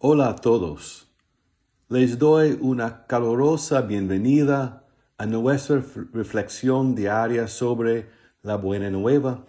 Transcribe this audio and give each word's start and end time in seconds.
Hola 0.00 0.28
a 0.28 0.36
todos. 0.36 1.08
Les 1.88 2.20
doy 2.20 2.56
una 2.60 3.04
calurosa 3.08 3.80
bienvenida 3.80 4.84
a 5.16 5.26
nuestra 5.26 5.82
reflexión 6.12 6.94
diaria 6.94 7.48
sobre 7.48 8.06
la 8.42 8.54
buena 8.54 8.90
nueva. 8.90 9.44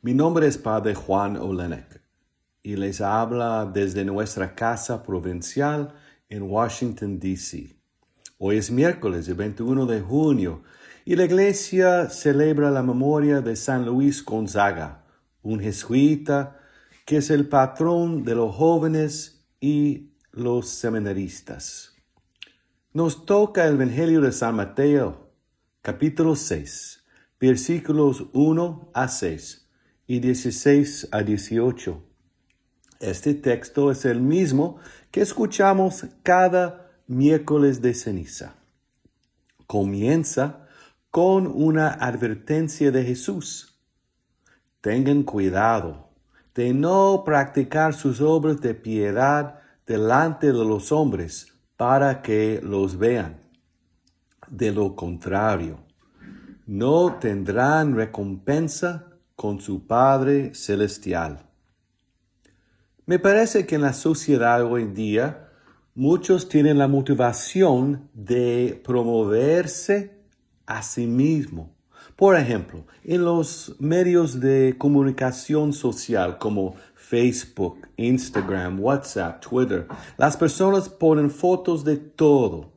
Mi 0.00 0.14
nombre 0.14 0.46
es 0.46 0.56
Padre 0.56 0.94
Juan 0.94 1.36
Olenek 1.36 2.00
y 2.62 2.76
les 2.76 3.00
habla 3.00 3.68
desde 3.74 4.04
nuestra 4.04 4.54
casa 4.54 5.02
provincial 5.02 5.92
en 6.28 6.44
Washington, 6.44 7.18
D.C. 7.18 7.74
Hoy 8.38 8.58
es 8.58 8.70
miércoles, 8.70 9.26
el 9.26 9.34
21 9.34 9.84
de 9.84 10.00
junio, 10.00 10.62
y 11.04 11.16
la 11.16 11.24
iglesia 11.24 12.08
celebra 12.08 12.70
la 12.70 12.84
memoria 12.84 13.40
de 13.40 13.56
San 13.56 13.84
Luis 13.84 14.24
Gonzaga, 14.24 15.02
un 15.42 15.58
jesuita 15.58 16.56
que 17.04 17.16
es 17.16 17.30
el 17.30 17.48
patrón 17.48 18.22
de 18.22 18.36
los 18.36 18.54
jóvenes 18.54 19.37
y 19.60 20.10
los 20.32 20.68
seminaristas. 20.68 21.94
Nos 22.92 23.26
toca 23.26 23.66
el 23.66 23.74
Evangelio 23.74 24.20
de 24.20 24.32
San 24.32 24.56
Mateo, 24.56 25.30
capítulo 25.82 26.36
6, 26.36 27.04
versículos 27.40 28.26
1 28.32 28.90
a 28.94 29.08
6 29.08 29.68
y 30.06 30.20
16 30.20 31.08
a 31.12 31.22
18. 31.22 32.02
Este 33.00 33.34
texto 33.34 33.90
es 33.90 34.04
el 34.04 34.20
mismo 34.20 34.78
que 35.10 35.20
escuchamos 35.20 36.06
cada 36.22 36.90
miércoles 37.06 37.80
de 37.80 37.94
ceniza. 37.94 38.56
Comienza 39.66 40.66
con 41.10 41.46
una 41.46 41.88
advertencia 41.88 42.90
de 42.90 43.04
Jesús. 43.04 43.78
Tengan 44.80 45.22
cuidado 45.22 46.07
de 46.58 46.74
no 46.74 47.22
practicar 47.24 47.94
sus 47.94 48.20
obras 48.20 48.60
de 48.60 48.74
piedad 48.74 49.60
delante 49.86 50.48
de 50.48 50.64
los 50.64 50.90
hombres 50.90 51.54
para 51.76 52.20
que 52.20 52.60
los 52.64 52.98
vean. 52.98 53.40
De 54.48 54.72
lo 54.72 54.96
contrario, 54.96 55.78
no 56.66 57.14
tendrán 57.20 57.94
recompensa 57.94 59.06
con 59.36 59.60
su 59.60 59.86
Padre 59.86 60.52
Celestial. 60.52 61.46
Me 63.06 63.20
parece 63.20 63.64
que 63.64 63.76
en 63.76 63.82
la 63.82 63.92
sociedad 63.92 64.64
hoy 64.64 64.86
día 64.86 65.50
muchos 65.94 66.48
tienen 66.48 66.76
la 66.76 66.88
motivación 66.88 68.10
de 68.14 68.82
promoverse 68.84 70.24
a 70.66 70.82
sí 70.82 71.06
mismo 71.06 71.77
por 72.18 72.34
ejemplo, 72.34 72.84
en 73.04 73.24
los 73.24 73.76
medios 73.78 74.40
de 74.40 74.74
comunicación 74.76 75.72
social 75.72 76.36
como 76.38 76.74
Facebook, 76.96 77.86
Instagram, 77.96 78.80
WhatsApp, 78.80 79.40
Twitter, 79.40 79.86
las 80.16 80.36
personas 80.36 80.88
ponen 80.88 81.30
fotos 81.30 81.84
de 81.84 81.96
todo. 81.96 82.72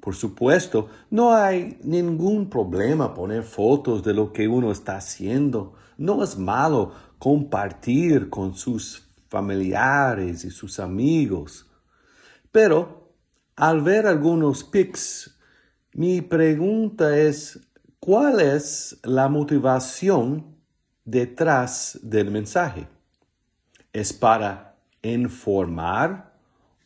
Por 0.00 0.14
supuesto, 0.14 0.88
no 1.10 1.34
hay 1.34 1.78
ningún 1.82 2.48
problema 2.48 3.12
poner 3.12 3.42
fotos 3.42 4.02
de 4.02 4.14
lo 4.14 4.32
que 4.32 4.48
uno 4.48 4.72
está 4.72 4.96
haciendo. 4.96 5.74
No 5.98 6.24
es 6.24 6.38
malo 6.38 6.94
compartir 7.18 8.30
con 8.30 8.54
sus 8.54 9.10
familiares 9.28 10.46
y 10.46 10.50
sus 10.50 10.80
amigos. 10.80 11.70
Pero 12.50 13.12
al 13.56 13.82
ver 13.82 14.06
algunos 14.06 14.64
pics, 14.64 15.38
mi 15.92 16.20
pregunta 16.20 17.18
es, 17.18 17.67
¿Cuál 18.08 18.40
es 18.40 18.98
la 19.02 19.28
motivación 19.28 20.56
detrás 21.04 22.00
del 22.02 22.30
mensaje? 22.30 22.88
¿Es 23.92 24.14
para 24.14 24.78
informar 25.02 26.32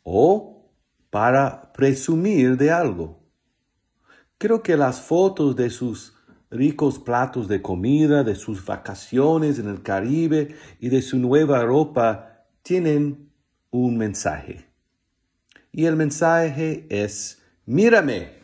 o 0.03 0.67
para 1.11 1.73
presumir 1.73 2.56
de 2.56 2.73
algo? 2.73 3.20
Creo 4.37 4.64
que 4.64 4.77
las 4.77 5.01
fotos 5.01 5.55
de 5.55 5.70
sus 5.70 6.13
ricos 6.51 6.98
platos 6.98 7.46
de 7.46 7.63
comida, 7.63 8.25
de 8.25 8.35
sus 8.35 8.67
vacaciones 8.67 9.61
en 9.61 9.69
el 9.69 9.80
Caribe 9.80 10.57
y 10.80 10.89
de 10.89 11.02
su 11.02 11.20
nueva 11.20 11.63
ropa 11.63 12.46
tienen 12.63 13.30
un 13.70 13.96
mensaje. 13.96 14.67
Y 15.70 15.85
el 15.85 15.95
mensaje 15.95 16.85
es, 16.91 17.41
mírame, 17.64 18.42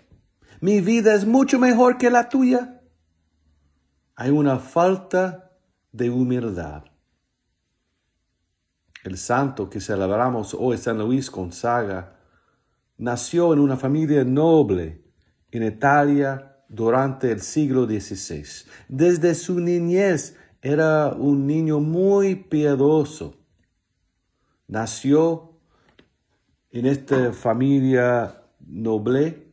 mi 0.60 0.80
vida 0.80 1.14
es 1.14 1.24
mucho 1.24 1.58
mejor 1.58 1.98
que 1.98 2.10
la 2.10 2.28
tuya. 2.28 2.77
Hay 4.20 4.30
una 4.30 4.58
falta 4.58 5.52
de 5.92 6.10
humildad. 6.10 6.82
El 9.04 9.16
santo 9.16 9.70
que 9.70 9.80
celebramos 9.80 10.56
hoy, 10.58 10.76
San 10.76 10.98
Luis 10.98 11.30
Gonzaga, 11.30 12.18
nació 12.96 13.52
en 13.52 13.60
una 13.60 13.76
familia 13.76 14.24
noble 14.24 15.04
en 15.52 15.62
Italia 15.62 16.56
durante 16.68 17.30
el 17.30 17.40
siglo 17.40 17.86
XVI. 17.86 18.68
Desde 18.88 19.36
su 19.36 19.60
niñez 19.60 20.36
era 20.62 21.12
un 21.12 21.46
niño 21.46 21.78
muy 21.78 22.34
piadoso. 22.34 23.36
Nació 24.66 25.60
en 26.72 26.86
esta 26.86 27.32
familia 27.32 28.42
noble 28.66 29.47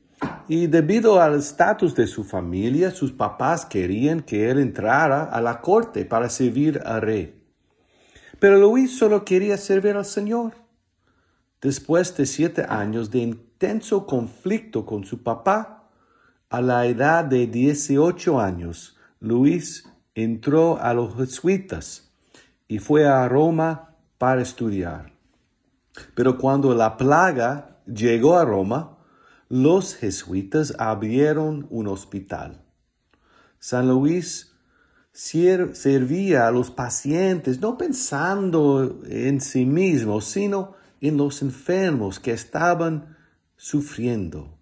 y 0.47 0.67
debido 0.67 1.21
al 1.21 1.35
estatus 1.35 1.95
de 1.95 2.07
su 2.07 2.23
familia, 2.23 2.91
sus 2.91 3.11
papás 3.11 3.65
querían 3.65 4.21
que 4.21 4.49
él 4.49 4.59
entrara 4.59 5.23
a 5.23 5.41
la 5.41 5.61
corte 5.61 6.05
para 6.05 6.29
servir 6.29 6.81
al 6.85 7.01
rey. 7.01 7.41
Pero 8.39 8.57
Luis 8.57 8.97
solo 8.97 9.25
quería 9.25 9.57
servir 9.57 9.95
al 9.95 10.05
Señor. 10.05 10.53
Después 11.61 12.15
de 12.15 12.25
siete 12.25 12.65
años 12.67 13.09
de 13.11 13.19
intenso 13.19 14.05
conflicto 14.05 14.85
con 14.85 15.03
su 15.05 15.23
papá, 15.23 15.89
a 16.49 16.61
la 16.61 16.85
edad 16.85 17.25
de 17.25 17.47
18 17.47 18.39
años, 18.39 18.97
Luis 19.19 19.89
entró 20.13 20.79
a 20.79 20.93
los 20.93 21.15
jesuitas 21.15 22.11
y 22.67 22.79
fue 22.79 23.07
a 23.07 23.27
Roma 23.27 23.95
para 24.17 24.41
estudiar. 24.41 25.11
Pero 26.13 26.37
cuando 26.37 26.73
la 26.73 26.97
plaga 26.97 27.79
llegó 27.85 28.37
a 28.37 28.45
Roma, 28.45 28.94
los 29.49 29.95
jesuitas 29.95 30.75
abrieron 30.79 31.67
un 31.69 31.87
hospital. 31.87 32.63
San 33.59 33.87
Luis 33.87 34.53
servía 35.11 36.47
a 36.47 36.51
los 36.51 36.71
pacientes 36.71 37.61
no 37.61 37.77
pensando 37.77 39.01
en 39.07 39.39
sí 39.39 39.65
mismo, 39.65 40.19
sino 40.21 40.75
en 40.99 41.17
los 41.17 41.41
enfermos 41.41 42.19
que 42.19 42.31
estaban 42.31 43.15
sufriendo 43.55 44.57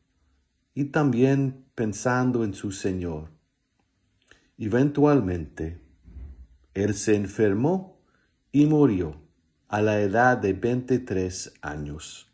y 0.76 0.86
también 0.86 1.66
pensando 1.76 2.44
en 2.44 2.54
su 2.54 2.72
Señor. 2.72 3.30
Eventualmente, 4.58 5.82
él 6.74 6.94
se 6.94 7.16
enfermó 7.16 8.00
y 8.52 8.66
murió 8.66 9.22
a 9.68 9.82
la 9.82 10.00
edad 10.02 10.38
de 10.38 10.54
23 10.54 11.54
años. 11.62 12.33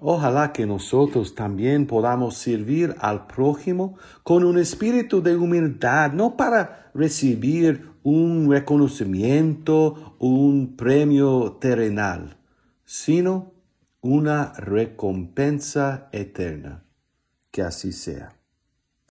Ojalá 0.00 0.52
que 0.52 0.64
nosotros 0.64 1.34
también 1.34 1.86
podamos 1.88 2.36
servir 2.36 2.94
al 3.00 3.26
prójimo 3.26 3.98
con 4.22 4.44
un 4.44 4.56
espíritu 4.56 5.22
de 5.22 5.36
humildad, 5.36 6.12
no 6.12 6.36
para 6.36 6.92
recibir 6.94 7.90
un 8.04 8.48
reconocimiento, 8.48 10.16
un 10.20 10.76
premio 10.76 11.58
terrenal, 11.60 12.36
sino 12.84 13.52
una 14.00 14.52
recompensa 14.52 16.08
eterna. 16.12 16.84
Que 17.50 17.62
así 17.62 17.90
sea. 17.90 18.37